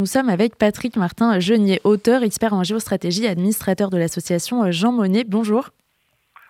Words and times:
Nous 0.00 0.06
sommes 0.06 0.30
avec 0.30 0.56
Patrick 0.56 0.96
Martin 0.96 1.38
Genier, 1.40 1.78
auteur, 1.84 2.22
expert 2.22 2.54
en 2.54 2.64
géostratégie, 2.64 3.26
administrateur 3.26 3.90
de 3.90 3.98
l'association 3.98 4.70
Jean 4.70 4.92
Monnet. 4.92 5.24
Bonjour. 5.24 5.72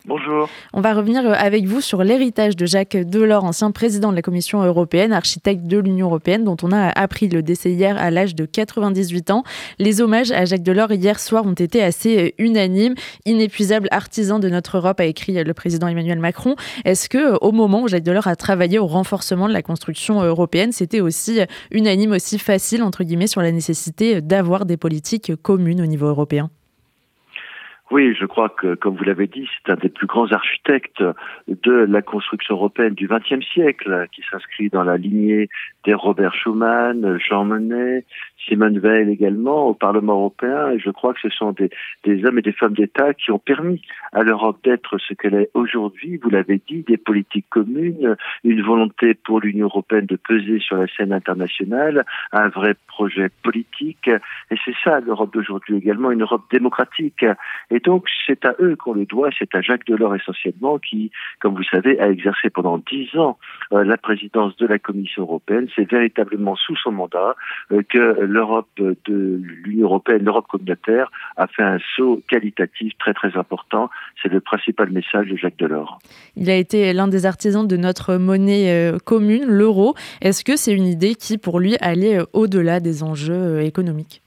Bonjour. 0.06 0.48
On 0.72 0.80
va 0.80 0.94
revenir 0.94 1.26
euh, 1.26 1.34
avec 1.36 1.66
vous 1.66 1.82
sur 1.82 2.02
l'héritage 2.02 2.56
de 2.56 2.64
Jacques 2.64 2.96
Delors, 2.96 3.44
ancien 3.44 3.70
président 3.70 4.10
de 4.10 4.16
la 4.16 4.22
Commission 4.22 4.62
européenne, 4.62 5.12
architecte 5.12 5.64
de 5.64 5.76
l'Union 5.76 6.06
européenne, 6.06 6.42
dont 6.42 6.56
on 6.62 6.72
a 6.72 6.88
appris 6.88 7.28
le 7.28 7.42
décès 7.42 7.72
hier 7.72 7.98
à 7.98 8.10
l'âge 8.10 8.34
de 8.34 8.46
98 8.46 9.30
ans. 9.30 9.44
Les 9.78 10.00
hommages 10.00 10.30
à 10.30 10.46
Jacques 10.46 10.62
Delors 10.62 10.90
hier 10.90 11.20
soir 11.20 11.44
ont 11.44 11.52
été 11.52 11.82
assez 11.82 12.18
euh, 12.18 12.30
unanimes. 12.38 12.94
Inépuisable 13.26 13.88
artisan 13.90 14.38
de 14.38 14.48
notre 14.48 14.78
Europe, 14.78 15.00
a 15.00 15.04
écrit 15.04 15.38
euh, 15.38 15.44
le 15.44 15.52
président 15.52 15.86
Emmanuel 15.86 16.18
Macron. 16.18 16.56
Est-ce 16.86 17.10
que, 17.10 17.36
au 17.44 17.52
moment 17.52 17.82
où 17.82 17.88
Jacques 17.88 18.02
Delors 18.02 18.26
a 18.26 18.36
travaillé 18.36 18.78
au 18.78 18.86
renforcement 18.86 19.48
de 19.48 19.52
la 19.52 19.62
construction 19.62 20.22
européenne, 20.22 20.72
c'était 20.72 21.00
aussi 21.00 21.40
unanime, 21.70 22.12
aussi 22.12 22.38
facile, 22.38 22.82
entre 22.82 23.04
guillemets, 23.04 23.26
sur 23.26 23.42
la 23.42 23.52
nécessité 23.52 24.22
d'avoir 24.22 24.64
des 24.64 24.78
politiques 24.78 25.32
communes 25.42 25.82
au 25.82 25.86
niveau 25.86 26.06
européen? 26.06 26.48
Oui, 27.90 28.14
je 28.14 28.24
crois 28.24 28.48
que, 28.48 28.76
comme 28.76 28.96
vous 28.96 29.04
l'avez 29.04 29.26
dit, 29.26 29.48
c'est 29.48 29.72
un 29.72 29.76
des 29.76 29.88
plus 29.88 30.06
grands 30.06 30.30
architectes 30.30 31.02
de 31.48 31.72
la 31.72 32.02
construction 32.02 32.54
européenne 32.54 32.94
du 32.94 33.08
XXe 33.08 33.44
siècle, 33.52 34.06
qui 34.12 34.22
s'inscrit 34.30 34.68
dans 34.68 34.84
la 34.84 34.96
lignée 34.96 35.48
des 35.84 35.94
Robert 35.94 36.34
Schuman, 36.34 37.18
Jean 37.18 37.44
Monnet, 37.44 38.04
Simone 38.46 38.78
Veil 38.78 39.10
également 39.10 39.66
au 39.66 39.74
Parlement 39.74 40.14
européen. 40.14 40.78
Je 40.78 40.90
crois 40.90 41.14
que 41.14 41.20
ce 41.20 41.30
sont 41.30 41.52
des, 41.52 42.24
hommes 42.24 42.38
et 42.38 42.42
des 42.42 42.52
femmes 42.52 42.74
d'État 42.74 43.12
qui 43.14 43.32
ont 43.32 43.38
permis 43.38 43.82
à 44.12 44.22
l'Europe 44.22 44.58
d'être 44.64 44.98
ce 44.98 45.14
qu'elle 45.14 45.34
est 45.34 45.50
aujourd'hui. 45.54 46.16
Vous 46.16 46.30
l'avez 46.30 46.60
dit, 46.68 46.82
des 46.82 46.96
politiques 46.96 47.48
communes, 47.50 48.16
une 48.44 48.62
volonté 48.62 49.14
pour 49.14 49.40
l'Union 49.40 49.66
européenne 49.66 50.06
de 50.06 50.16
peser 50.16 50.60
sur 50.60 50.76
la 50.76 50.86
scène 50.86 51.12
internationale, 51.12 52.04
un 52.32 52.48
vrai 52.48 52.74
projet 52.86 53.30
politique. 53.42 54.08
Et 54.08 54.56
c'est 54.64 54.74
ça 54.84 55.00
l'Europe 55.00 55.32
d'aujourd'hui 55.32 55.76
également, 55.76 56.10
une 56.10 56.22
Europe 56.22 56.44
démocratique. 56.50 57.24
Et 57.70 57.80
et 57.80 57.88
donc, 57.88 58.08
c'est 58.26 58.44
à 58.44 58.54
eux 58.60 58.76
qu'on 58.76 58.92
le 58.92 59.06
doit, 59.06 59.30
c'est 59.38 59.54
à 59.54 59.62
Jacques 59.62 59.86
Delors 59.86 60.14
essentiellement 60.14 60.78
qui, 60.78 61.10
comme 61.38 61.54
vous 61.54 61.64
savez, 61.64 61.98
a 61.98 62.10
exercé 62.10 62.50
pendant 62.50 62.76
dix 62.76 63.08
ans 63.16 63.38
euh, 63.72 63.84
la 63.84 63.96
présidence 63.96 64.54
de 64.58 64.66
la 64.66 64.78
Commission 64.78 65.22
européenne. 65.22 65.66
C'est 65.74 65.90
véritablement 65.90 66.56
sous 66.56 66.76
son 66.76 66.92
mandat 66.92 67.36
euh, 67.72 67.82
que 67.88 68.20
l'Europe 68.20 68.68
de 68.78 69.40
l'Union 69.64 69.86
européenne, 69.86 70.24
l'Europe 70.24 70.46
communautaire, 70.48 71.10
a 71.36 71.46
fait 71.46 71.62
un 71.62 71.78
saut 71.96 72.22
qualitatif 72.28 72.92
très 72.98 73.14
très 73.14 73.36
important. 73.36 73.90
C'est 74.22 74.30
le 74.30 74.40
principal 74.40 74.90
message 74.90 75.28
de 75.28 75.36
Jacques 75.36 75.58
Delors. 75.58 75.98
Il 76.36 76.50
a 76.50 76.54
été 76.54 76.92
l'un 76.92 77.08
des 77.08 77.26
artisans 77.26 77.66
de 77.66 77.76
notre 77.76 78.16
monnaie 78.16 78.72
euh, 78.72 78.98
commune, 78.98 79.44
l'euro. 79.46 79.94
Est-ce 80.20 80.44
que 80.44 80.56
c'est 80.56 80.74
une 80.74 80.86
idée 80.86 81.14
qui, 81.14 81.38
pour 81.38 81.60
lui, 81.60 81.76
allait 81.80 82.18
au-delà 82.32 82.80
des 82.80 83.02
enjeux 83.02 83.60
économiques? 83.62 84.22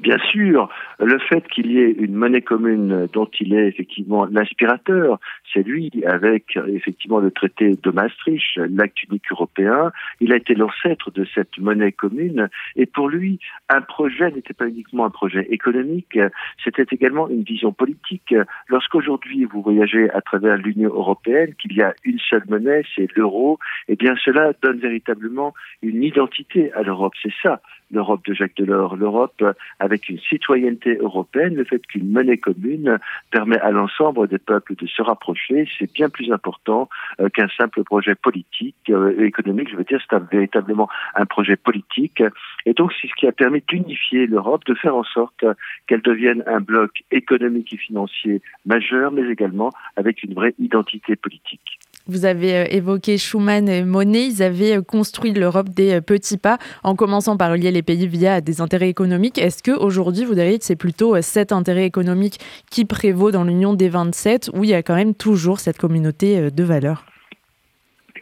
Bien 0.00 0.18
sûr, 0.18 0.68
le 1.00 1.18
fait 1.18 1.46
qu'il 1.48 1.70
y 1.72 1.78
ait 1.78 1.90
une 1.90 2.14
monnaie 2.14 2.42
commune 2.42 3.08
dont 3.12 3.28
il 3.40 3.54
est 3.54 3.68
effectivement 3.68 4.26
l'inspirateur, 4.26 5.18
c'est 5.52 5.62
lui 5.62 5.90
avec 6.06 6.58
effectivement 6.68 7.18
le 7.18 7.30
traité 7.30 7.76
de 7.82 7.90
Maastricht, 7.90 8.56
l'acte 8.56 9.02
unique 9.04 9.30
européen, 9.30 9.92
il 10.20 10.32
a 10.32 10.36
été 10.36 10.54
l'ancêtre 10.54 11.10
de 11.10 11.26
cette 11.34 11.58
monnaie 11.58 11.92
commune 11.92 12.48
et 12.76 12.86
pour 12.86 13.08
lui, 13.08 13.40
un 13.68 13.80
projet 13.80 14.30
n'était 14.30 14.54
pas 14.54 14.68
uniquement 14.68 15.06
un 15.06 15.10
projet 15.10 15.46
économique, 15.50 16.18
c'était 16.62 16.86
également 16.90 17.28
une 17.28 17.42
vision 17.42 17.72
politique. 17.72 18.34
Lorsqu'aujourd'hui 18.68 19.44
vous 19.44 19.62
voyagez 19.62 20.10
à 20.10 20.20
travers 20.20 20.56
l'Union 20.56 20.90
européenne, 20.90 21.54
qu'il 21.54 21.72
y 21.72 21.82
a 21.82 21.94
une 22.04 22.18
seule 22.18 22.44
monnaie, 22.48 22.82
c'est 22.94 23.08
l'euro, 23.16 23.58
eh 23.88 23.96
bien 23.96 24.14
cela 24.22 24.52
donne 24.62 24.78
véritablement 24.78 25.54
une 25.82 26.02
identité 26.02 26.72
à 26.74 26.82
l'Europe. 26.82 27.14
C'est 27.22 27.32
ça 27.42 27.60
l'Europe 27.90 28.24
de 28.26 28.34
Jacques 28.34 28.56
Delors, 28.56 28.96
l'Europe 28.96 29.44
avec 29.78 30.08
une 30.08 30.18
citoyenneté 30.18 30.96
européenne, 30.96 31.54
le 31.54 31.64
fait 31.64 31.84
qu'une 31.86 32.10
monnaie 32.10 32.38
commune 32.38 32.98
permet 33.30 33.58
à 33.60 33.70
l'ensemble 33.70 34.28
des 34.28 34.38
peuples 34.38 34.74
de 34.76 34.86
se 34.86 35.02
rapprocher, 35.02 35.68
c'est 35.78 35.92
bien 35.92 36.08
plus 36.08 36.32
important 36.32 36.88
euh, 37.20 37.28
qu'un 37.28 37.48
simple 37.56 37.84
projet 37.84 38.14
politique, 38.14 38.76
euh, 38.90 39.24
économique, 39.24 39.70
je 39.70 39.76
veux 39.76 39.84
dire, 39.84 40.00
c'est 40.08 40.16
véritablement 40.30 40.88
un 41.14 41.26
projet 41.26 41.56
politique. 41.56 42.22
Et 42.64 42.72
donc, 42.72 42.92
c'est 43.00 43.08
ce 43.08 43.14
qui 43.14 43.26
a 43.26 43.32
permis 43.32 43.62
d'unifier 43.66 44.26
l'Europe, 44.26 44.64
de 44.66 44.74
faire 44.74 44.96
en 44.96 45.04
sorte 45.04 45.44
qu'elle 45.86 46.02
devienne 46.02 46.42
un 46.46 46.60
bloc 46.60 47.02
économique 47.10 47.72
et 47.72 47.76
financier 47.76 48.42
majeur, 48.64 49.12
mais 49.12 49.22
également 49.30 49.70
avec 49.96 50.22
une 50.22 50.34
vraie 50.34 50.54
identité 50.58 51.16
politique. 51.16 51.78
Vous 52.08 52.24
avez 52.24 52.54
euh, 52.54 52.64
évoqué 52.70 53.18
Schuman 53.18 53.68
et 53.68 53.84
Monet. 53.84 54.28
Ils 54.28 54.42
avaient 54.42 54.78
euh, 54.78 54.82
construit 54.82 55.32
l'Europe 55.32 55.70
des 55.70 55.94
euh, 55.94 56.00
petits 56.00 56.38
pas 56.38 56.58
en 56.84 56.94
commençant 56.94 57.36
par 57.36 57.56
lier 57.56 57.72
les 57.72 57.82
pays 57.82 58.06
via 58.06 58.40
des 58.40 58.60
intérêts 58.60 58.88
économiques. 58.88 59.38
Est-ce 59.38 59.62
qu'aujourd'hui, 59.62 60.24
vous 60.24 60.34
diriez 60.34 60.58
que 60.58 60.64
c'est 60.64 60.76
plutôt 60.76 61.20
cet 61.20 61.50
intérêt 61.50 61.84
économique 61.84 62.38
qui 62.70 62.84
prévaut 62.84 63.32
dans 63.32 63.42
l'Union 63.42 63.74
des 63.74 63.88
27 63.88 64.50
où 64.54 64.62
il 64.62 64.70
y 64.70 64.74
a 64.74 64.82
quand 64.82 64.94
même 64.94 65.14
toujours 65.14 65.58
cette 65.58 65.78
communauté 65.78 66.50
de 66.50 66.64
valeurs? 66.64 67.04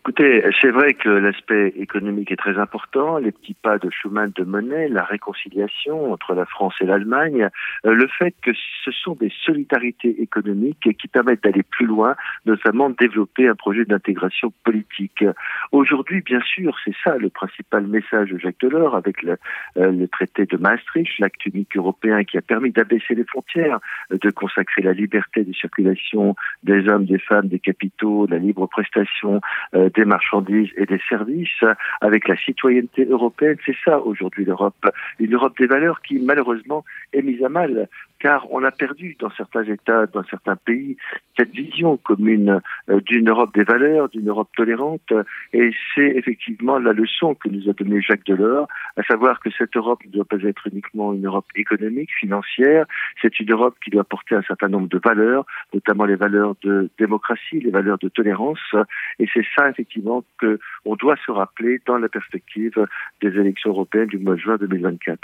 Écoutez, 0.06 0.44
c'est 0.60 0.70
vrai 0.70 0.92
que 0.92 1.09
l'aspect 1.09 1.69
économique 1.78 2.31
est 2.31 2.37
très 2.37 2.59
important, 2.59 3.16
les 3.16 3.32
petits 3.32 3.54
pas 3.54 3.78
de 3.78 3.88
Schuman 3.88 4.31
de 4.37 4.44
Monet, 4.44 4.88
la 4.88 5.03
réconciliation 5.03 6.12
entre 6.12 6.34
la 6.34 6.44
France 6.44 6.75
et 6.82 6.84
l'Allemagne, 6.84 7.48
euh, 7.87 7.94
le 7.94 8.06
fait 8.19 8.34
que 8.43 8.50
ce 8.84 8.91
sont 8.91 9.14
des 9.14 9.32
solidarités 9.47 10.20
économiques 10.20 10.94
qui 10.98 11.09
permettent 11.09 11.43
d'aller 11.43 11.62
plus 11.62 11.87
loin, 11.87 12.16
notamment 12.44 12.91
développer 12.91 13.48
un 13.48 13.54
projet 13.54 13.87
d'intégration 13.87 14.53
politique. 14.62 15.25
Aujourd'hui, 15.72 16.20
bien 16.20 16.43
sûr, 16.43 16.76
c'est 16.84 16.94
ça 17.03 17.16
le 17.16 17.31
principal 17.31 17.87
message 17.87 18.28
de 18.28 18.37
Jacques 18.37 18.60
Delors 18.60 18.97
avec 18.97 19.22
le, 19.22 19.38
euh, 19.78 20.06
traité 20.09 20.44
de 20.44 20.59
Maastricht, 20.59 21.19
l'acte 21.19 21.47
unique 21.47 21.78
européen 21.78 22.25
qui 22.25 22.37
a 22.37 22.43
permis 22.43 22.72
d'abaisser 22.72 23.14
les 23.14 23.25
frontières, 23.25 23.81
de 24.10 24.31
consacrer 24.31 24.82
la 24.82 24.93
liberté 24.93 25.44
de 25.44 25.53
circulation 25.54 26.37
des 26.62 26.87
hommes, 26.91 27.06
des 27.06 27.19
femmes, 27.19 27.48
des 27.48 27.59
capitaux, 27.59 28.26
la 28.26 28.37
libre 28.37 28.66
prestation 28.66 29.41
euh, 29.75 29.88
des 29.94 30.05
marchandises 30.05 30.71
et 30.77 30.87
des 30.87 31.00
services, 31.09 31.65
avec 32.00 32.28
la 32.28 32.37
citoyenneté 32.37 33.05
européenne. 33.05 33.56
C'est 33.65 33.77
ça 33.84 34.00
aujourd'hui 34.00 34.44
l'Europe. 34.44 34.87
Une 35.19 35.34
Europe 35.34 35.56
des 35.59 35.66
valeurs 35.66 36.03
qui 36.03 36.19
malheureusement 36.19 36.84
est 37.12 37.22
mise 37.22 37.43
à 37.43 37.49
mal 37.49 37.88
car 38.24 38.50
on 38.50 38.64
a 38.64 38.70
perdu 38.70 39.18
dans 39.20 39.28
certains 39.32 39.64
États, 39.64 40.06
dans 40.06 40.24
certains 40.24 40.56
pays, 40.56 40.96
cette 41.36 41.50
vision 41.50 41.98
commune 41.98 42.62
euh, 42.88 43.00
d'une 43.02 43.28
Europe 43.28 43.54
des 43.54 43.64
valeurs, 43.64 44.08
d'une 44.08 44.30
Europe 44.30 44.48
tolérante. 44.56 45.12
Et 45.52 45.72
c'est 45.94 46.16
effectivement 46.16 46.78
la 46.78 46.94
leçon 46.94 47.34
que 47.34 47.50
nous 47.50 47.68
a 47.68 47.74
donnée 47.74 48.00
Jacques 48.00 48.24
Delors, 48.24 48.66
à 48.96 49.02
savoir 49.02 49.40
que 49.40 49.50
cette 49.50 49.76
Europe 49.76 50.00
ne 50.06 50.10
doit 50.10 50.24
pas 50.24 50.38
être 50.38 50.66
uniquement 50.68 51.12
une 51.12 51.26
Europe 51.26 51.44
économique, 51.54 52.08
financière, 52.18 52.86
c'est 53.20 53.38
une 53.40 53.52
Europe 53.52 53.76
qui 53.84 53.90
doit 53.90 54.04
porter 54.04 54.36
un 54.36 54.42
certain 54.42 54.68
nombre 54.68 54.88
de 54.88 55.00
valeurs, 55.04 55.44
notamment 55.74 56.06
les 56.06 56.16
valeurs 56.16 56.54
de 56.62 56.88
démocratie, 56.98 57.60
les 57.60 57.70
valeurs 57.70 57.98
de 57.98 58.08
tolérance. 58.08 58.74
Et 59.18 59.26
c'est 59.34 59.44
ça, 59.54 59.68
effectivement, 59.68 60.24
que 60.38 60.58
on 60.86 60.96
doit 60.96 61.16
se 61.26 61.30
rappeler 61.30 61.78
dans 61.84 61.98
la 61.98 62.08
perspective 62.08 62.86
des 63.20 63.38
élections 63.38 63.68
européennes 63.68 64.08
du 64.08 64.16
mois 64.16 64.36
de 64.36 64.40
juin 64.40 64.56
2024. 64.56 65.20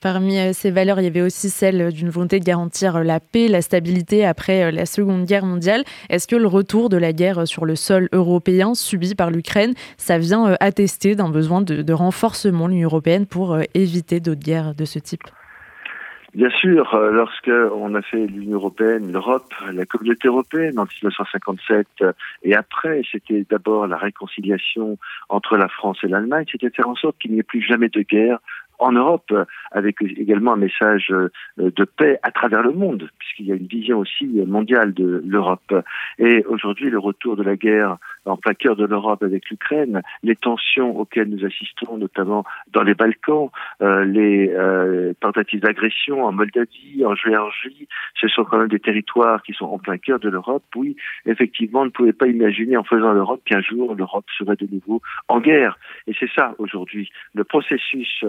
Parmi 0.00 0.38
euh, 0.38 0.52
ces 0.54 0.70
valeurs, 0.70 0.98
il 0.98 1.04
y 1.04 1.08
avait 1.08 1.20
aussi 1.20 1.50
celle 1.50 1.92
d'une 1.92 2.08
volonté 2.08 2.40
de 2.40 2.44
garantir 2.44 2.96
euh, 2.96 3.02
la 3.02 3.20
paix, 3.20 3.48
la 3.48 3.60
stabilité 3.60 4.24
après 4.24 4.64
euh, 4.64 4.70
la 4.70 4.86
Seconde 4.86 5.26
Guerre 5.26 5.44
mondiale. 5.44 5.84
Est-ce 6.08 6.26
que 6.26 6.36
le 6.36 6.46
retour 6.46 6.88
de 6.88 6.96
la 6.96 7.12
guerre 7.12 7.46
sur 7.46 7.66
le 7.66 7.76
sol 7.76 8.08
européen 8.12 8.74
subi 8.74 9.14
par 9.14 9.30
l'Ukraine, 9.30 9.74
ça 9.98 10.16
vient 10.16 10.56
attester 10.58 11.16
d'un 11.16 11.28
besoin 11.28 11.60
de, 11.60 11.92
renforcement 11.92 12.66
de 12.66 12.72
l'Union 12.72 12.88
européenne 12.88 13.26
pour 13.26 13.58
éviter 13.74 14.20
d'autres 14.20 14.40
guerres 14.40 14.74
de 14.74 14.86
ce 14.86 14.98
type? 14.98 15.24
Bien 16.32 16.50
sûr, 16.50 16.96
lorsque 17.12 17.50
on 17.74 17.94
a 17.96 18.02
fait 18.02 18.26
l'Union 18.26 18.54
européenne, 18.54 19.12
l'Europe, 19.12 19.52
la 19.72 19.84
communauté 19.84 20.28
européenne 20.28 20.78
en 20.78 20.84
1957 20.84 21.86
et 22.44 22.54
après, 22.54 23.02
c'était 23.10 23.44
d'abord 23.50 23.88
la 23.88 23.96
réconciliation 23.96 24.96
entre 25.28 25.56
la 25.56 25.68
France 25.68 25.98
et 26.04 26.08
l'Allemagne, 26.08 26.46
c'était 26.50 26.70
faire 26.70 26.88
en 26.88 26.94
sorte 26.94 27.18
qu'il 27.18 27.32
n'y 27.32 27.40
ait 27.40 27.42
plus 27.42 27.62
jamais 27.62 27.88
de 27.88 28.02
guerre 28.02 28.38
en 28.80 28.92
Europe, 28.92 29.32
avec 29.70 29.96
également 30.02 30.54
un 30.54 30.56
message 30.56 31.10
euh, 31.10 31.30
de 31.58 31.84
paix 31.84 32.18
à 32.22 32.30
travers 32.30 32.62
le 32.62 32.72
monde, 32.72 33.08
puisqu'il 33.18 33.46
y 33.46 33.52
a 33.52 33.54
une 33.54 33.66
vision 33.66 33.98
aussi 33.98 34.26
mondiale 34.46 34.92
de 34.94 35.22
l'Europe. 35.26 35.74
Et 36.18 36.44
aujourd'hui, 36.48 36.90
le 36.90 36.98
retour 36.98 37.36
de 37.36 37.42
la 37.42 37.56
guerre 37.56 37.98
en 38.24 38.36
plein 38.36 38.54
cœur 38.54 38.76
de 38.76 38.84
l'Europe 38.84 39.22
avec 39.22 39.48
l'Ukraine, 39.50 40.02
les 40.22 40.36
tensions 40.36 40.96
auxquelles 40.98 41.28
nous 41.28 41.44
assistons, 41.44 41.96
notamment 41.96 42.44
dans 42.72 42.82
les 42.82 42.94
Balkans, 42.94 43.50
euh, 43.82 44.04
les 44.04 44.50
euh, 44.50 45.12
tentatives 45.20 45.60
d'agression 45.60 46.24
en 46.24 46.32
Moldavie, 46.32 47.04
en 47.04 47.14
Géorgie, 47.14 47.88
ce 48.20 48.28
sont 48.28 48.44
quand 48.44 48.58
même 48.58 48.68
des 48.68 48.80
territoires 48.80 49.42
qui 49.42 49.52
sont 49.52 49.66
en 49.66 49.78
plein 49.78 49.98
cœur 49.98 50.18
de 50.20 50.28
l'Europe. 50.28 50.64
Oui, 50.76 50.96
effectivement, 51.26 51.80
on 51.80 51.86
ne 51.86 51.90
pouvait 51.90 52.12
pas 52.12 52.26
imaginer 52.26 52.76
en 52.76 52.84
faisant 52.84 53.12
l'Europe 53.12 53.42
qu'un 53.44 53.62
jour 53.62 53.94
l'Europe 53.94 54.26
serait 54.38 54.56
de 54.56 54.68
nouveau 54.70 55.00
en 55.28 55.40
guerre. 55.40 55.78
Et 56.06 56.12
c'est 56.18 56.30
ça 56.34 56.54
aujourd'hui. 56.58 57.10
Le 57.34 57.44
processus 57.44 58.24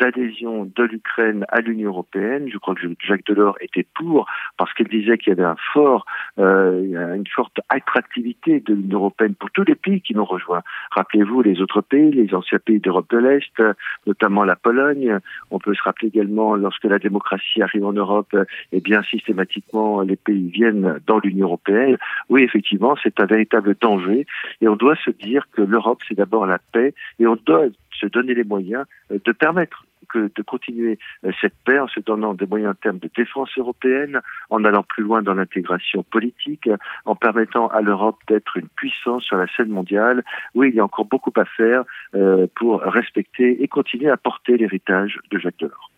d'adhésion 0.00 0.70
de 0.74 0.82
l'Ukraine 0.82 1.44
à 1.48 1.60
l'Union 1.60 1.90
européenne. 1.90 2.48
Je 2.52 2.58
crois 2.58 2.74
que 2.74 2.80
Jacques 3.00 3.26
Delors 3.26 3.56
était 3.60 3.86
pour 3.94 4.26
parce 4.56 4.72
qu'il 4.74 4.88
disait 4.88 5.18
qu'il 5.18 5.28
y 5.28 5.32
avait 5.32 5.44
un 5.44 5.56
fort, 5.72 6.04
euh, 6.38 7.14
une 7.14 7.26
forte 7.26 7.60
attractivité 7.68 8.60
de 8.60 8.74
l'Union 8.74 8.98
européenne 8.98 9.33
pour 9.38 9.50
tous 9.50 9.64
les 9.64 9.74
pays 9.74 10.00
qui 10.00 10.14
nous 10.14 10.24
rejoignent. 10.24 10.62
Rappelez-vous 10.90 11.42
les 11.42 11.60
autres 11.60 11.80
pays, 11.80 12.10
les 12.10 12.34
anciens 12.34 12.58
pays 12.58 12.80
d'Europe 12.80 13.10
de 13.10 13.18
l'Est, 13.18 13.62
notamment 14.06 14.44
la 14.44 14.56
Pologne. 14.56 15.18
On 15.50 15.58
peut 15.58 15.74
se 15.74 15.82
rappeler 15.82 16.08
également 16.08 16.54
lorsque 16.54 16.84
la 16.84 16.98
démocratie 16.98 17.62
arrive 17.62 17.84
en 17.84 17.92
Europe, 17.92 18.36
eh 18.72 18.80
bien 18.80 19.02
systématiquement 19.02 20.00
les 20.02 20.16
pays 20.16 20.48
viennent 20.50 21.00
dans 21.06 21.18
l'Union 21.18 21.46
européenne. 21.46 21.96
Oui, 22.28 22.42
effectivement, 22.42 22.94
c'est 23.02 23.20
un 23.20 23.26
véritable 23.26 23.76
danger 23.80 24.26
et 24.60 24.68
on 24.68 24.76
doit 24.76 24.96
se 24.96 25.10
dire 25.10 25.46
que 25.52 25.62
l'Europe, 25.62 26.00
c'est 26.08 26.16
d'abord 26.16 26.46
la 26.46 26.58
paix 26.72 26.94
et 27.18 27.26
on 27.26 27.36
doit 27.46 27.66
se 28.04 28.10
donner 28.10 28.34
les 28.34 28.44
moyens 28.44 28.84
euh, 29.10 29.18
de 29.24 29.32
permettre 29.32 29.84
que 30.08 30.30
de 30.34 30.42
continuer 30.42 30.98
euh, 31.24 31.32
cette 31.40 31.54
paix 31.64 31.78
en 31.78 31.88
se 31.88 32.00
donnant 32.00 32.34
des 32.34 32.46
moyens 32.46 32.72
en 32.72 32.74
termes 32.74 32.98
de 32.98 33.10
défense 33.16 33.50
européenne, 33.56 34.20
en 34.50 34.64
allant 34.64 34.82
plus 34.82 35.02
loin 35.02 35.22
dans 35.22 35.34
l'intégration 35.34 36.02
politique, 36.02 36.68
en 37.06 37.16
permettant 37.16 37.68
à 37.68 37.80
l'Europe 37.80 38.18
d'être 38.28 38.56
une 38.56 38.68
puissance 38.68 39.24
sur 39.24 39.36
la 39.36 39.46
scène 39.56 39.70
mondiale. 39.70 40.22
Oui, 40.54 40.68
il 40.70 40.74
y 40.74 40.80
a 40.80 40.84
encore 40.84 41.06
beaucoup 41.06 41.32
à 41.36 41.44
faire 41.44 41.84
euh, 42.14 42.46
pour 42.54 42.80
respecter 42.80 43.62
et 43.62 43.68
continuer 43.68 44.10
à 44.10 44.16
porter 44.16 44.56
l'héritage 44.58 45.18
de 45.30 45.38
Jacques 45.38 45.58
Delors. 45.58 45.90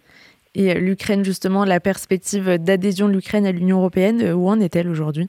Et 0.55 0.73
l'Ukraine, 0.81 1.25
justement, 1.25 1.65
la 1.65 1.81
perspective 1.81 2.59
d'adhésion 2.59 3.09
de 3.09 3.13
l'Ukraine 3.13 3.45
à 3.45 3.53
l'Union 3.53 3.79
européenne, 3.79 4.33
où 4.33 4.49
en 4.49 4.59
est-elle 4.59 4.89
aujourd'hui? 4.89 5.29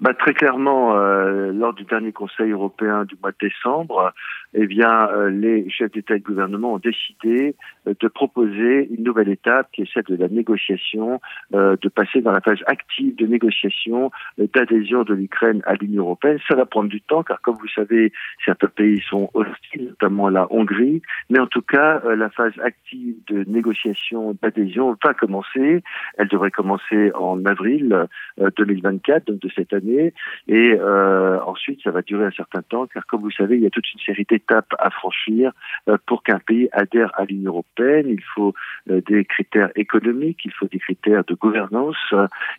Bah, 0.00 0.12
Très 0.12 0.34
clairement, 0.34 0.94
euh, 0.96 1.52
lors 1.52 1.72
du 1.72 1.84
dernier 1.84 2.12
Conseil 2.12 2.50
européen 2.50 3.04
du 3.04 3.16
mois 3.22 3.30
de 3.30 3.36
décembre, 3.40 4.12
eh 4.54 4.66
bien, 4.66 5.08
euh, 5.10 5.30
les 5.30 5.68
chefs 5.70 5.92
d'État 5.92 6.16
et 6.16 6.20
de 6.20 6.24
gouvernement 6.24 6.74
ont 6.74 6.78
décidé 6.78 7.54
euh, 7.86 7.94
de 7.98 8.08
proposer 8.08 8.88
une 8.90 9.04
nouvelle 9.04 9.28
étape 9.28 9.68
qui 9.72 9.82
est 9.82 9.92
celle 9.92 10.04
de 10.04 10.16
la 10.16 10.28
négociation, 10.28 11.20
euh, 11.54 11.76
de 11.80 11.88
passer 11.88 12.20
dans 12.20 12.32
la 12.32 12.40
phase 12.40 12.60
active 12.66 13.16
de 13.16 13.26
négociation 13.26 14.10
d'adhésion 14.38 15.04
de 15.04 15.14
l'Ukraine 15.14 15.62
à 15.66 15.74
l'Union 15.74 16.04
européenne. 16.04 16.38
Ça 16.48 16.54
va 16.54 16.66
prendre 16.66 16.88
du 16.88 17.00
temps 17.00 17.22
car, 17.22 17.40
comme 17.40 17.56
vous 17.56 17.68
savez, 17.68 18.12
certains 18.44 18.68
pays 18.68 19.02
sont 19.08 19.30
hostiles, 19.34 19.88
notamment 19.88 20.28
la 20.28 20.46
Hongrie. 20.52 21.02
Mais 21.30 21.38
en 21.38 21.46
tout 21.46 21.62
cas, 21.62 22.02
la 22.04 22.30
phase 22.30 22.52
active 22.62 23.16
de 23.28 23.44
négociation 23.44 24.36
d'adhésion 24.42 24.96
va 25.04 25.14
commencer. 25.14 25.82
Elle 26.18 26.28
devrait 26.28 26.50
commencer 26.50 27.10
en 27.14 27.44
avril 27.44 28.06
2024, 28.38 29.26
donc 29.26 29.40
de 29.40 29.50
cette 29.54 29.72
année. 29.72 30.12
Et 30.48 30.78
ensuite, 30.80 31.80
ça 31.82 31.90
va 31.90 32.02
durer 32.02 32.26
un 32.26 32.30
certain 32.30 32.62
temps 32.62 32.86
car, 32.86 33.06
comme 33.06 33.22
vous 33.22 33.30
savez, 33.30 33.56
il 33.56 33.62
y 33.62 33.66
a 33.66 33.70
toute 33.70 33.90
une 33.92 34.00
série 34.00 34.24
étapes 34.36 34.74
à 34.78 34.90
franchir 34.90 35.52
euh, 35.88 35.96
pour 36.06 36.22
qu'un 36.22 36.38
pays 36.38 36.68
adhère 36.72 37.10
à 37.14 37.24
l'Union 37.24 37.52
européenne. 37.52 38.06
Il 38.08 38.22
faut 38.34 38.54
euh, 38.90 39.00
des 39.06 39.24
critères 39.24 39.70
économiques, 39.74 40.40
il 40.44 40.52
faut 40.52 40.66
des 40.66 40.78
critères 40.78 41.24
de 41.24 41.34
gouvernance, 41.34 42.14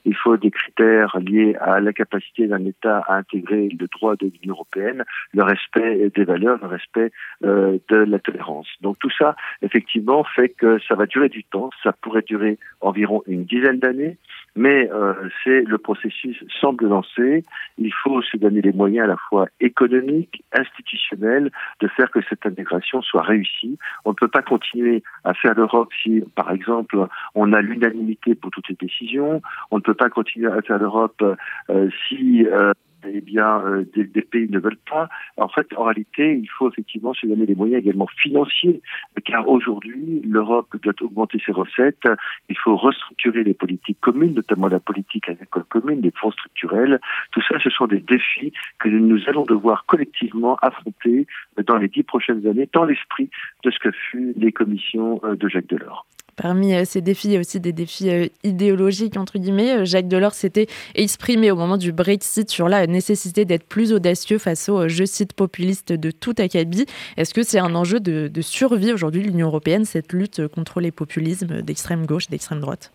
il 0.06 0.15
faut 0.15 0.38
des 0.38 0.51
critères 0.51 1.18
liés 1.19 1.56
à 1.62 1.79
la 1.79 1.94
capacité 1.94 2.47
d'un 2.47 2.65
État 2.65 3.00
à 3.07 3.15
intégrer 3.18 3.69
le 3.69 3.88
droit 3.88 4.15
de 4.15 4.25
l'Union 4.25 4.53
européenne, 4.56 5.03
le 5.33 5.44
respect 5.44 6.12
des 6.13 6.24
valeurs, 6.24 6.59
le 6.62 6.68
respect 6.68 7.12
euh, 7.44 7.77
de 7.89 7.97
la 7.97 8.19
tolérance. 8.19 8.68
Donc 8.81 8.97
tout 9.00 9.12
ça, 9.18 9.35
effectivement, 9.62 10.23
fait 10.23 10.50
que 10.50 10.80
ça 10.88 10.95
va 10.95 11.06
durer 11.06 11.30
du 11.30 11.44
temps. 11.44 11.69
Ça 11.83 11.91
pourrait 11.94 12.23
durer 12.23 12.57
environ 12.81 13.23
une 13.27 13.45
dizaine 13.45 13.80
d'années 13.80 14.18
mais 14.57 14.89
euh, 14.92 15.13
c'est 15.44 15.62
le 15.62 15.77
processus 15.77 16.44
semble 16.59 16.88
lancé. 16.88 17.45
Il 17.77 17.94
faut 17.94 18.21
se 18.24 18.36
donner 18.38 18.62
les 18.62 18.74
moyens 18.74 19.06
à 19.06 19.07
la 19.07 19.18
fois 19.30 19.48
économiques, 19.59 20.44
institutionnels, 20.51 21.51
de 21.80 21.88
faire 21.88 22.09
que 22.09 22.19
cette 22.27 22.45
intégration 22.45 23.01
soit 23.04 23.21
réussie. 23.21 23.77
On 24.04 24.09
ne 24.09 24.15
peut 24.15 24.27
pas 24.27 24.42
continuer 24.42 25.04
à 25.24 25.36
faire 25.36 25.54
l'Europe 25.54 25.89
si, 26.04 26.24
par 26.36 26.51
exemple, 26.51 26.98
on 27.36 27.54
a 27.54 27.62
l'unanimité 27.62 28.33
pour 28.33 28.50
toutes 28.50 28.68
les 28.69 28.77
décisions. 28.80 29.42
On 29.69 29.77
ne 29.77 29.81
peut 29.81 29.94
pas 29.94 30.09
continuer 30.09 30.51
à 30.51 30.62
faire 30.63 30.80
l'Europe 30.80 31.24
euh, 31.69 31.89
si 32.07 32.45
euh, 32.48 32.74
eh 33.05 33.21
bien, 33.21 33.61
euh, 33.65 33.85
des, 33.95 34.21
pays 34.21 34.49
ne 34.49 34.59
veulent 34.59 34.79
pas. 34.89 35.09
En 35.38 35.47
fait, 35.47 35.67
en 35.75 35.83
réalité, 35.83 36.38
il 36.41 36.47
faut 36.47 36.69
effectivement 36.69 37.13
se 37.13 37.25
donner 37.25 37.45
des 37.45 37.55
moyens 37.55 37.81
également 37.83 38.07
financiers, 38.21 38.81
car 39.25 39.47
aujourd'hui, 39.47 40.21
l'Europe 40.25 40.75
doit 40.81 40.94
augmenter 41.01 41.39
ses 41.45 41.51
recettes. 41.51 42.03
Il 42.49 42.57
faut 42.57 42.75
restructurer 42.75 43.44
les 43.44 43.53
politiques 43.53 43.99
communes, 44.01 44.33
notamment 44.33 44.67
la 44.67 44.79
politique 44.79 45.29
agricole 45.29 45.65
commune, 45.65 46.01
les 46.01 46.11
fonds 46.11 46.31
structurels. 46.31 46.99
Tout 47.31 47.41
ça, 47.47 47.59
ce 47.59 47.69
sont 47.69 47.88
des 47.88 47.99
défis 47.99 48.51
que 48.79 48.89
nous 48.89 49.21
allons 49.27 49.44
devoir 49.44 49.85
collectivement 49.85 50.57
affronter 50.61 51.27
dans 51.65 51.77
les 51.77 51.88
dix 51.88 52.03
prochaines 52.03 52.45
années, 52.47 52.69
dans 52.73 52.85
l'esprit 52.85 53.29
de 53.63 53.71
ce 53.71 53.79
que 53.79 53.91
fut 53.91 54.33
les 54.38 54.51
commissions 54.51 55.19
euh, 55.23 55.35
de 55.35 55.47
Jacques 55.47 55.67
Delors. 55.67 56.05
Parmi 56.38 56.75
euh, 56.75 56.86
ces 56.86 57.01
défis, 57.01 57.30
il 57.30 57.34
y 57.34 57.38
a 57.38 57.39
aussi 57.39 57.60
des 57.60 57.74
défis 57.74 58.10
euh, 58.10 58.28
idéologiques, 58.44 59.18
entre 59.18 59.39
guillemets. 59.39 59.80
Euh, 59.80 59.86
Jacques 59.86 60.07
Delors 60.07 60.36
s'était 60.36 60.68
exprimé 60.94 61.50
au 61.50 61.56
moment 61.56 61.78
du 61.78 61.92
Brexit 61.92 62.50
sur 62.50 62.69
la 62.69 62.86
nécessité 62.86 63.44
d'être 63.44 63.66
plus 63.66 63.92
audacieux 63.92 64.38
face 64.38 64.69
aux, 64.69 64.88
je 64.88 65.04
cite, 65.04 65.34
populistes 65.34 65.92
de 65.92 66.12
tout 66.12 66.36
acabit. 66.38 66.86
Est-ce 67.18 67.34
que 67.34 67.42
c'est 67.42 67.60
un 67.60 67.74
enjeu 67.74 68.00
de, 68.00 68.30
survie 68.42 68.94
aujourd'hui 68.94 69.24
de 69.24 69.28
l'Union 69.28 69.48
européenne, 69.48 69.84
cette 69.84 70.13
lutte 70.13 70.48
contre 70.48 70.80
les 70.80 70.92
populismes 70.92 71.63
d'extrême 71.63 72.06
gauche, 72.06 72.28
d'extrême 72.28 72.60
droite? 72.60 72.92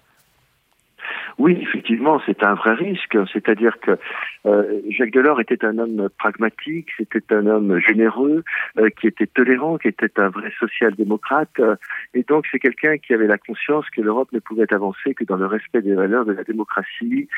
Oui, 1.38 1.58
effectivement, 1.60 2.20
c'est 2.26 2.42
un 2.42 2.54
vrai 2.54 2.74
risque. 2.74 3.16
C'est-à-dire 3.32 3.78
que 3.80 3.98
euh, 4.46 4.80
Jacques 4.90 5.12
Delors 5.12 5.40
était 5.40 5.64
un 5.64 5.78
homme 5.78 6.08
pragmatique, 6.18 6.88
c'était 6.96 7.34
un 7.34 7.46
homme 7.46 7.78
généreux, 7.78 8.44
euh, 8.78 8.88
qui 8.90 9.06
était 9.06 9.26
tolérant, 9.26 9.78
qui 9.78 9.88
était 9.88 10.20
un 10.20 10.28
vrai 10.28 10.52
social-démocrate. 10.58 11.50
Euh, 11.60 11.76
et 12.14 12.22
donc, 12.22 12.46
c'est 12.50 12.58
quelqu'un 12.58 12.98
qui 12.98 13.14
avait 13.14 13.26
la 13.26 13.38
conscience 13.38 13.88
que 13.90 14.00
l'Europe 14.00 14.30
ne 14.32 14.40
pouvait 14.40 14.72
avancer 14.72 15.14
que 15.14 15.24
dans 15.24 15.36
le 15.36 15.46
respect 15.46 15.82
des 15.82 15.94
valeurs 15.94 16.24
de 16.24 16.32
la 16.32 16.44
démocratie, 16.44 17.28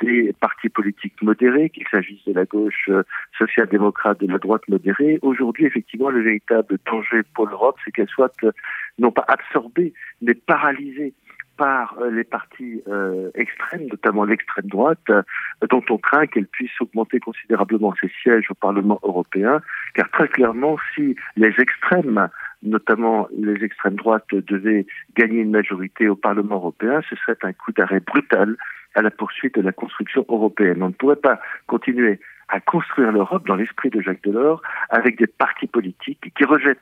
des 0.00 0.34
partis 0.40 0.68
politiques 0.68 1.20
modérés, 1.22 1.70
qu'il 1.70 1.86
s'agisse 1.90 2.24
de 2.26 2.32
la 2.32 2.44
gauche 2.44 2.90
social-démocrate, 3.38 4.20
de 4.20 4.26
la 4.26 4.38
droite 4.38 4.66
modérée. 4.68 5.18
Aujourd'hui, 5.22 5.66
effectivement, 5.66 6.10
le 6.10 6.22
véritable 6.22 6.78
danger 6.86 7.22
pour 7.34 7.46
l'Europe, 7.46 7.76
c'est 7.84 7.90
qu'elle 7.90 8.08
soit 8.08 8.34
non 8.98 9.12
pas 9.12 9.24
absorbée, 9.28 9.92
mais 10.22 10.34
paralysée 10.34 11.14
par 11.60 11.94
euh, 12.00 12.10
les 12.10 12.24
partis 12.24 12.82
euh, 12.88 13.30
extrêmes, 13.34 13.86
notamment 13.90 14.24
l'extrême 14.24 14.64
droite, 14.64 15.10
euh, 15.10 15.22
dont 15.68 15.84
on 15.90 15.98
craint 15.98 16.26
qu'elle 16.26 16.46
puisse 16.46 16.72
augmenter 16.80 17.20
considérablement 17.20 17.92
ses 18.00 18.10
sièges 18.22 18.50
au 18.50 18.54
Parlement 18.54 18.98
européen, 19.02 19.60
car 19.94 20.10
très 20.10 20.28
clairement, 20.28 20.78
si 20.94 21.16
les 21.36 21.52
extrêmes, 21.58 22.30
notamment 22.62 23.28
les 23.36 23.62
extrêmes 23.62 23.96
droites, 23.96 24.24
devaient 24.32 24.86
gagner 25.14 25.40
une 25.40 25.50
majorité 25.50 26.08
au 26.08 26.16
Parlement 26.16 26.54
européen, 26.54 27.02
ce 27.10 27.16
serait 27.16 27.36
un 27.42 27.52
coup 27.52 27.72
d'arrêt 27.72 28.00
brutal 28.00 28.56
à 28.94 29.02
la 29.02 29.10
poursuite 29.10 29.56
de 29.56 29.62
la 29.62 29.72
construction 29.72 30.24
européenne. 30.30 30.82
On 30.82 30.88
ne 30.88 30.94
pourrait 30.94 31.16
pas 31.16 31.40
continuer 31.66 32.20
à 32.48 32.60
construire 32.60 33.12
l'Europe 33.12 33.46
dans 33.46 33.56
l'esprit 33.56 33.90
de 33.90 34.00
Jacques 34.00 34.22
Delors 34.22 34.62
avec 34.88 35.18
des 35.18 35.26
partis 35.26 35.66
politiques 35.66 36.32
qui 36.34 36.44
rejettent 36.44 36.78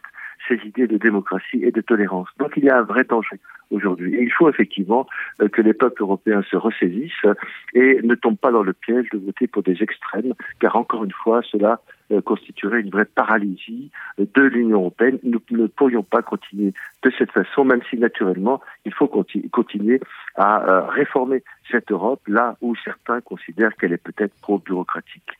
ces 0.46 0.56
idées 0.66 0.86
de 0.86 0.98
démocratie 0.98 1.64
et 1.64 1.72
de 1.72 1.80
tolérance. 1.80 2.28
Donc 2.38 2.52
il 2.56 2.64
y 2.64 2.70
a 2.70 2.78
un 2.78 2.82
vrai 2.82 3.04
danger 3.04 3.38
aujourd'hui. 3.70 4.16
Il 4.20 4.32
faut 4.32 4.48
effectivement 4.48 5.06
euh, 5.40 5.48
que 5.48 5.62
les 5.62 5.74
peuples 5.74 6.02
européens 6.02 6.42
se 6.50 6.56
ressaisissent 6.56 7.26
et 7.74 8.00
ne 8.02 8.14
tombent 8.14 8.38
pas 8.38 8.50
dans 8.50 8.62
le 8.62 8.72
piège 8.72 9.08
de 9.10 9.18
voter 9.18 9.46
pour 9.46 9.62
des 9.62 9.82
extrêmes, 9.82 10.34
car 10.60 10.76
encore 10.76 11.04
une 11.04 11.12
fois, 11.12 11.42
cela 11.50 11.80
euh, 12.10 12.20
constituerait 12.20 12.80
une 12.80 12.90
vraie 12.90 13.04
paralysie 13.04 13.90
de 14.18 14.42
l'Union 14.42 14.80
européenne. 14.80 15.18
Nous 15.22 15.40
ne 15.50 15.66
pourrions 15.66 16.02
pas 16.02 16.22
continuer 16.22 16.72
de 17.02 17.12
cette 17.18 17.32
façon, 17.32 17.64
même 17.64 17.82
si 17.90 17.96
naturellement, 17.98 18.60
il 18.84 18.94
faut 18.94 19.08
continuer 19.08 20.00
à 20.36 20.68
euh, 20.68 20.80
réformer 20.86 21.42
cette 21.70 21.90
Europe 21.92 22.20
là 22.26 22.56
où 22.60 22.74
certains 22.76 23.20
considèrent 23.20 23.76
qu'elle 23.76 23.92
est 23.92 24.02
peut-être 24.02 24.34
trop 24.40 24.58
bureaucratique. 24.58 25.38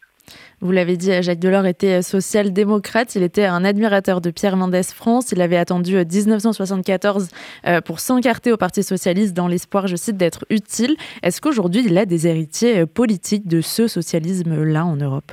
Vous 0.61 0.73
l'avez 0.73 0.97
dit, 0.97 1.11
Jacques 1.23 1.39
Delors 1.39 1.67
était 1.67 2.03
social-démocrate. 2.03 3.15
Il 3.15 3.23
était 3.23 3.45
un 3.45 3.65
admirateur 3.65 4.21
de 4.21 4.31
Pierre 4.31 4.57
Mendès 4.57 4.83
France. 4.83 5.33
Il 5.33 5.41
avait 5.41 5.57
attendu 5.57 5.95
1974 5.95 7.29
euh, 7.67 7.71
euh, 7.71 7.81
pour 7.81 8.01
s'encarter 8.01 8.53
au 8.53 8.57
Parti 8.57 8.83
socialiste 8.83 9.35
dans 9.35 9.49
l'espoir, 9.49 9.87
je 9.87 9.97
cite, 9.97 10.17
d'être 10.17 10.45
utile. 10.51 10.97
Est-ce 11.23 11.41
qu'aujourd'hui, 11.41 11.85
il 11.87 11.97
a 11.97 12.07
des 12.07 12.27
héritiers 12.27 12.81
euh, 12.81 12.87
politiques 12.87 13.47
de 13.47 13.61
ce 13.61 13.87
socialisme-là 13.87 14.85
en 14.85 14.97
Europe? 14.97 15.33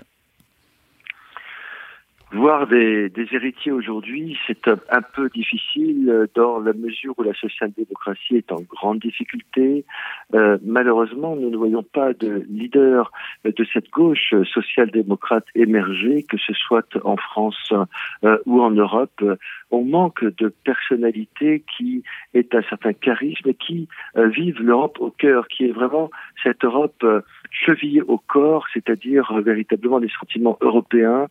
Voir 2.31 2.67
des, 2.67 3.09
des 3.09 3.27
héritiers 3.31 3.71
aujourd'hui, 3.71 4.37
c'est 4.47 4.67
un, 4.67 5.01
peu 5.13 5.29
difficile 5.29 6.27
dans 6.33 6.59
la 6.59 6.73
mesure 6.73 7.13
où 7.17 7.23
la 7.23 7.33
social-démocratie 7.35 8.37
est 8.37 8.51
en 8.51 8.61
grande 8.61 8.99
difficulté. 8.99 9.85
Euh, 10.33 10.57
malheureusement, 10.63 11.35
nous 11.35 11.49
ne 11.49 11.55
voyons 11.55 11.83
pas 11.83 12.13
de 12.13 12.43
leader 12.49 13.11
de 13.45 13.65
cette 13.71 13.89
gauche 13.91 14.33
social-démocrate 14.53 15.45
émerger, 15.53 16.23
que 16.23 16.37
ce 16.37 16.53
soit 16.53 16.97
en 17.03 17.15
France 17.15 17.71
euh, 18.23 18.37
ou 18.45 18.61
en 18.61 18.71
Europe. 18.71 19.23
On 19.69 19.85
manque 19.85 20.25
de 20.25 20.49
personnalités 20.63 21.63
qui 21.77 22.03
aient 22.33 22.49
un 22.53 22.63
certain 22.63 22.93
charisme 22.93 23.49
et 23.49 23.53
qui 23.53 23.87
euh, 24.17 24.27
vivent 24.27 24.61
l'Europe 24.61 24.97
au 24.99 25.11
cœur, 25.11 25.47
qui 25.47 25.65
est 25.65 25.71
vraiment 25.71 26.09
cette 26.43 26.65
Europe 26.65 27.05
euh, 27.61 27.65
chevillée 27.65 28.01
au 28.01 28.17
corps, 28.17 28.65
c'est-à-dire 28.73 29.33
véritablement 29.41 29.99
des 29.99 30.11
sentiments 30.19 30.57
européens 30.61 31.27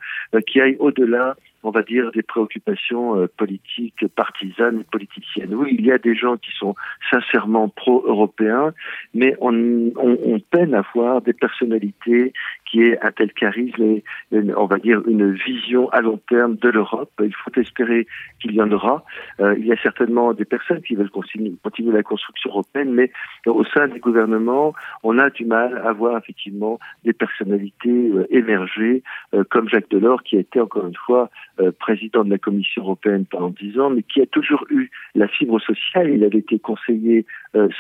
qui 0.47 0.61
aillent 0.61 0.77
au-delà 0.79 1.37
on 1.65 1.71
va 1.71 1.83
dire, 1.83 2.13
des 2.13 2.23
préoccupations 2.23 3.19
euh, 3.19 3.27
politiques, 3.39 4.07
partisanes, 4.15 4.85
politiciennes. 4.85 5.55
Oui, 5.55 5.75
il 5.79 5.87
y 5.87 5.93
a 5.93 5.99
des 5.99 6.15
gens 6.15 6.37
qui 6.37 6.51
sont 6.59 6.75
sincèrement 7.11 7.69
pro-européens, 7.69 8.73
mais 9.15 9.35
on, 9.41 9.91
on, 9.97 10.39
peine 10.51 10.75
à 10.75 10.85
voir 10.95 11.23
des 11.23 11.33
personnalités 11.33 12.33
qui 12.75 12.83
ait 12.83 12.99
un 13.03 13.13
tel 13.13 13.33
charisme 13.33 13.83
et, 13.83 14.05
on 14.33 14.67
va 14.67 14.79
dire, 14.79 15.01
une 15.07 15.33
vision 15.33 15.89
à 15.91 16.01
long 16.01 16.19
terme 16.29 16.57
de 16.57 16.69
l'Europe. 16.71 17.13
Il 17.23 17.33
faut 17.33 17.53
espérer 17.61 18.09
qu'il 18.41 18.53
y 18.53 18.61
en 18.61 18.71
aura. 18.73 19.05
Euh, 19.39 19.55
il 19.57 19.67
y 19.67 19.73
a 19.73 19.77
certainement 19.81 20.33
des 20.33 20.45
personnes 20.45 20.83
qui 20.83 20.97
veulent 20.97 21.11
continuer, 21.11 21.53
la 21.93 22.03
construction 22.03 22.51
européenne, 22.51 22.93
mais 22.93 23.13
au 23.47 23.65
sein 23.65 23.87
du 23.87 24.01
gouvernement, 24.01 24.75
on 25.05 25.19
a 25.21 25.31
du 25.31 25.45
mal 25.45 25.81
à 25.87 25.93
voir 25.93 26.19
effectivement 26.19 26.81
des 27.05 27.13
personnalités 27.13 28.11
euh, 28.13 28.27
émerger, 28.31 29.05
euh, 29.35 29.45
comme 29.49 29.69
Jacques 29.69 29.91
Delors, 29.91 30.25
qui 30.25 30.37
a 30.37 30.41
été 30.41 30.61
encore 30.61 30.89
une 30.89 30.97
fois 30.97 31.31
président 31.79 32.25
de 32.25 32.31
la 32.31 32.39
Commission 32.39 32.83
européenne 32.83 33.27
pendant 33.31 33.51
dix 33.51 33.79
ans, 33.79 33.89
mais 33.89 34.03
qui 34.03 34.21
a 34.21 34.27
toujours 34.27 34.67
eu 34.71 34.91
la 35.15 35.29
fibre 35.29 35.61
sociale. 35.61 36.11
Il 36.11 36.25
avait 36.25 36.39
été 36.39 36.59
conseiller 36.59 37.27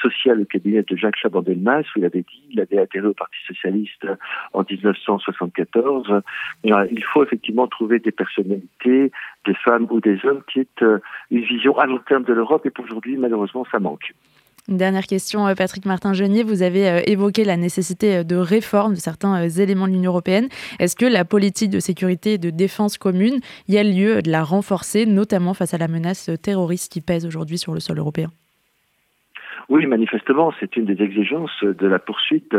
social 0.00 0.40
au 0.40 0.44
cabinet 0.44 0.84
de 0.84 0.96
Jacques 0.96 1.16
Chaban-Delmas, 1.16 1.80
où 1.80 1.98
il 1.98 2.04
avait 2.04 2.20
dit, 2.20 2.42
il 2.50 2.60
avait 2.60 2.78
adhéré 2.78 3.08
au 3.08 3.14
Parti 3.14 3.36
socialiste 3.48 4.06
en 4.52 4.62
1974. 4.90 6.22
Il 6.64 7.04
faut 7.04 7.24
effectivement 7.24 7.66
trouver 7.66 7.98
des 7.98 8.12
personnalités, 8.12 9.12
des 9.46 9.54
femmes 9.54 9.86
ou 9.90 10.00
des 10.00 10.18
hommes 10.24 10.42
qui 10.52 10.60
aient 10.60 10.86
une 11.30 11.44
vision 11.44 11.78
à 11.78 11.86
long 11.86 12.00
terme 12.06 12.24
de 12.24 12.32
l'Europe, 12.32 12.66
et 12.66 12.70
pour 12.70 12.84
aujourd'hui, 12.84 13.16
malheureusement, 13.16 13.64
ça 13.70 13.78
manque. 13.78 14.14
Une 14.66 14.78
dernière 14.78 15.06
question, 15.06 15.46
euh, 15.46 15.54
Patrick 15.54 15.84
Martin-Genier. 15.84 16.42
Vous 16.42 16.62
avez 16.62 16.88
euh, 16.88 17.00
évoqué 17.04 17.44
la 17.44 17.58
nécessité 17.58 18.16
euh, 18.16 18.24
de 18.24 18.36
réforme 18.36 18.94
de 18.94 18.98
certains 18.98 19.46
éléments 19.46 19.86
de 19.86 19.92
l'Union 19.92 20.10
européenne. 20.10 20.48
Est-ce 20.78 20.96
que 20.96 21.04
la 21.04 21.26
politique 21.26 21.68
de 21.68 21.80
sécurité 21.80 22.34
et 22.34 22.38
de 22.38 22.48
défense 22.48 22.96
commune, 22.96 23.40
y 23.68 23.76
a 23.76 23.84
lieu 23.84 24.22
de 24.22 24.30
la 24.30 24.42
renforcer, 24.42 25.04
notamment 25.04 25.52
face 25.52 25.74
à 25.74 25.78
la 25.78 25.88
menace 25.88 26.30
terroriste 26.42 26.90
qui 26.90 27.02
pèse 27.02 27.26
aujourd'hui 27.26 27.58
sur 27.58 27.74
le 27.74 27.80
sol 27.80 27.98
européen? 27.98 28.30
Oui, 29.68 29.86
manifestement, 29.86 30.52
c'est 30.60 30.76
une 30.76 30.84
des 30.84 31.02
exigences 31.02 31.62
de 31.62 31.86
la 31.86 31.98
poursuite 31.98 32.54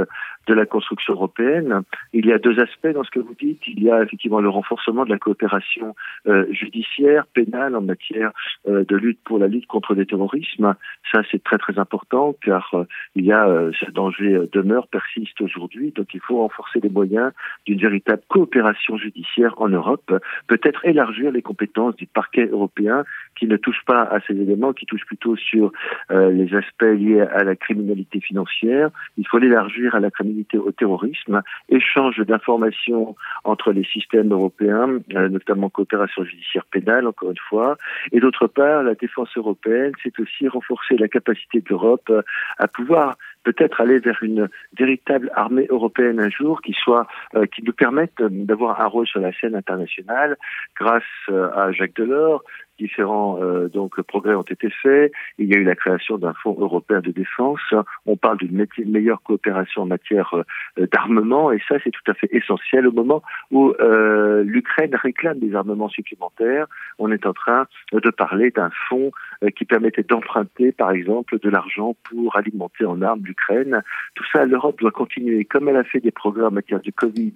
de 0.48 0.54
la 0.54 0.66
construction 0.66 1.14
européenne. 1.14 1.82
Il 2.14 2.26
y 2.26 2.34
a 2.34 2.38
deux 2.38 2.60
aspects 2.60 2.88
dans 2.88 3.04
ce 3.04 3.12
que 3.12 3.20
vous 3.20 3.36
dites. 3.40 3.62
Il 3.68 3.82
y 3.82 3.90
a 3.90 4.04
effectivement 4.04 4.42
le 4.42 4.50
renforcement 4.50 5.06
de 5.06 5.10
la 5.10 5.18
coopération 5.18 5.96
euh, 6.28 6.46
judiciaire, 6.52 7.26
pénale 7.28 7.76
en 7.76 7.82
matière 7.82 8.32
euh, 8.68 8.84
de 8.86 8.96
lutte 8.96 9.20
pour 9.24 9.40
la 9.40 9.48
lutte 9.48 9.68
contre 9.68 9.96
le 9.96 10.06
terrorisme. 10.06 10.76
Ça, 11.12 11.22
c'est 11.32 11.44
très 11.44 11.58
très 11.58 11.80
important 11.80 12.36
car 12.42 12.70
euh, 12.74 12.84
il 13.16 13.26
y 13.26 13.32
a 13.32 13.46
ce 13.80 13.90
danger 13.92 14.42
demeure, 14.52 14.88
persiste 14.88 15.40
aujourd'hui. 15.42 15.92
Donc 15.96 16.14
il 16.14 16.20
faut 16.20 16.38
renforcer 16.38 16.80
les 16.82 16.90
moyens 16.90 17.32
d'une 17.66 17.80
véritable 17.80 18.22
coopération 18.28 18.98
judiciaire 18.98 19.54
en 19.58 19.70
Europe. 19.70 20.14
Peut-être 20.48 20.86
élargir 20.86 21.32
les 21.32 21.42
compétences 21.42 21.96
du 21.96 22.06
parquet 22.06 22.46
européen 22.46 23.04
qui 23.36 23.48
ne 23.48 23.58
touche 23.58 23.84
pas 23.86 24.04
à 24.04 24.20
ces 24.22 24.34
éléments, 24.34 24.74
qui 24.74 24.86
touche 24.86 25.06
plutôt 25.06 25.36
sur 25.36 25.72
les 26.10 26.54
aspects 26.56 26.84
liés 26.84 27.22
à 27.22 27.44
la 27.44 27.56
criminalité 27.56 28.20
financière. 28.20 28.90
Il 29.18 29.28
faut 29.28 29.38
l'élargir 29.38 29.96
à 29.96 30.00
la 30.00 30.12
criminalité 30.12 30.58
au 30.58 30.72
terrorisme, 30.72 31.42
échange 31.70 32.18
d'informations 32.20 33.16
entre 33.44 33.72
les 33.72 33.84
systèmes 33.84 34.32
européens, 34.32 35.00
euh, 35.14 35.30
notamment 35.30 35.70
coopération 35.70 36.24
judiciaire 36.24 36.66
pénale, 36.66 37.08
encore 37.08 37.32
une 37.32 37.44
fois, 37.50 37.78
et 38.12 38.20
d'autre 38.20 38.48
part, 38.48 38.84
la 38.84 38.96
défense 38.96 39.30
européenne, 39.36 39.92
c'est 40.04 40.20
aussi 40.20 40.48
renforcer 40.48 40.98
la 40.98 41.08
capacité 41.08 41.62
de 41.62 41.66
l'Europe 41.70 42.10
euh, 42.10 42.22
à 42.58 42.68
pouvoir 42.68 43.18
peut-être 43.44 43.80
aller 43.80 44.00
vers 44.00 44.22
une 44.24 44.50
véritable 44.78 45.32
armée 45.36 45.68
européenne 45.70 46.20
un 46.20 46.30
jour 46.30 46.62
qui 46.62 46.74
soit 46.74 47.08
euh, 47.36 47.46
qui 47.46 47.64
nous 47.64 47.74
permette 47.74 48.16
d'avoir 48.20 48.82
un 48.82 48.88
rôle 48.88 49.08
sur 49.08 49.20
la 49.20 49.32
scène 49.34 49.56
internationale 49.56 50.36
grâce 50.76 51.04
à 51.30 51.72
Jacques 51.72 51.96
Delors, 51.96 52.44
différents 52.78 53.40
euh, 53.42 53.68
donc 53.70 54.02
progrès 54.02 54.36
ont 54.36 54.42
été 54.42 54.70
faits. 54.70 55.12
Il 55.38 55.48
y 55.48 55.56
a 55.56 55.60
eu 55.60 55.64
la 55.64 55.76
création 55.76 56.18
d'un 56.18 56.34
fonds 56.34 56.56
européen 56.60 57.00
de 57.00 57.12
défense. 57.12 57.74
On 58.06 58.18
parle 58.18 58.38
d'une 58.38 58.66
meilleure 58.86 59.22
coopération 59.24 59.84
en 59.84 59.86
matière 59.86 60.34
euh, 60.80 60.88
d'armement 60.92 61.52
et 61.52 61.62
ça 61.68 61.76
c'est 61.84 61.92
tout 61.92 62.12
à 62.12 62.14
fait 62.14 62.30
essentiel 62.32 62.88
au 62.88 62.92
moment 62.92 63.22
où 63.52 63.74
euh, 63.80 64.44
l'Ukraine 64.44 64.96
réclame 64.96 65.40
des 65.40 65.56
armements 65.56 65.90
supplémentaires. 65.90 66.68
On 67.00 67.12
est 67.12 67.26
en 67.26 67.34
train 67.34 67.68
de 67.94 68.10
parler 68.10 68.52
d'un 68.52 68.70
fonds 68.90 69.12
qui 69.56 69.66
permettait 69.66 70.04
d'emprunter 70.04 70.72
par 70.72 70.92
exemple 70.92 71.40
de 71.40 71.50
l'argent 71.50 71.96
pour 72.10 72.36
alimenter 72.36 72.86
en 72.86 73.02
armes 73.02 73.22
l'Ukraine. 73.26 73.82
Tout 74.16 74.24
ça, 74.32 74.46
l'Europe 74.46 74.80
doit 74.80 74.92
continuer. 74.92 75.46
Comme 75.46 75.70
elle 75.70 75.78
a 75.78 75.84
fait 75.84 76.00
des 76.00 76.12
progrès 76.12 76.46
en 76.46 76.52
matière 76.52 76.80
du 76.80 76.94
Covid, 76.94 77.34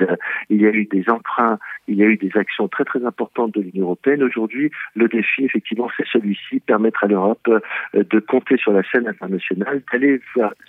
il 0.49 0.61
y 0.61 0.65
a 0.65 0.71
eu 0.71 0.85
des 0.85 1.09
emprunts, 1.09 1.59
il 1.87 1.95
y 1.95 2.03
a 2.03 2.05
eu 2.05 2.17
des 2.17 2.31
actions 2.35 2.67
très 2.67 2.85
très 2.85 3.03
importantes 3.05 3.53
de 3.53 3.61
l'Union 3.61 3.85
européenne. 3.85 4.23
Aujourd'hui, 4.23 4.71
le 4.95 5.07
défi 5.07 5.28
effectivement, 5.39 5.89
c'est 5.97 6.05
celui-ci, 6.11 6.59
permettre 6.59 7.03
à 7.03 7.07
l'Europe 7.07 7.47
euh, 7.47 7.59
de 7.93 8.19
compter 8.19 8.57
sur 8.57 8.71
la 8.71 8.83
scène 8.91 9.07
internationale, 9.07 9.81
d'aller 9.91 10.21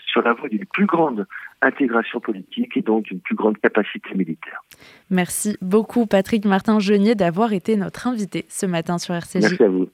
sur 0.07 0.23
la 0.23 0.33
voie 0.33 0.49
d'une 0.49 0.67
plus 0.67 0.87
grande 0.87 1.27
intégration 1.63 2.21
politique 2.21 2.77
et 2.77 2.83
donc 2.83 3.05
d'une 3.05 3.21
plus 3.21 3.35
grande 3.35 3.59
capacité 3.59 4.15
militaire. 4.15 4.63
Merci 5.11 5.57
beaucoup 5.61 6.07
Patrick 6.07 6.45
Martin-Genier 6.45 7.15
d'avoir 7.15 7.53
été 7.53 7.77
notre 7.77 8.07
invité 8.07 8.47
ce 8.49 8.67
matin 8.67 8.99
sur 8.99 9.15
RCJ. 9.15 9.43
Merci 9.43 9.63
à 9.65 9.69
vous. 9.69 9.89